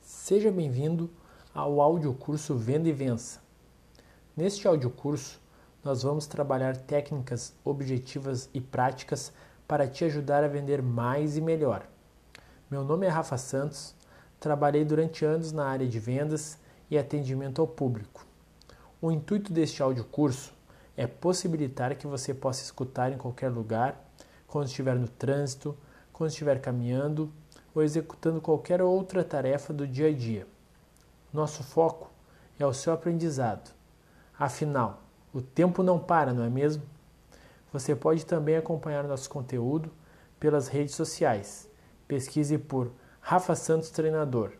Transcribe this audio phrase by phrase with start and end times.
[0.00, 1.10] Seja bem-vindo
[1.54, 3.40] ao audiocurso Venda e Vença.
[4.36, 5.40] Neste audiocurso,
[5.82, 9.32] nós vamos trabalhar técnicas objetivas e práticas
[9.66, 11.88] para te ajudar a vender mais e melhor.
[12.70, 13.94] Meu nome é Rafa Santos,
[14.38, 16.58] trabalhei durante anos na área de vendas
[16.90, 18.26] e atendimento ao público.
[19.00, 20.59] O intuito deste audiocurso
[21.00, 23.98] é possibilitar que você possa escutar em qualquer lugar,
[24.46, 25.74] quando estiver no trânsito,
[26.12, 27.32] quando estiver caminhando
[27.74, 30.46] ou executando qualquer outra tarefa do dia a dia.
[31.32, 32.10] Nosso foco
[32.58, 33.70] é o seu aprendizado.
[34.38, 35.00] Afinal,
[35.32, 36.82] o tempo não para, não é mesmo?
[37.72, 39.90] Você pode também acompanhar nosso conteúdo
[40.38, 41.66] pelas redes sociais.
[42.06, 44.52] Pesquise por Rafa Santos Treinador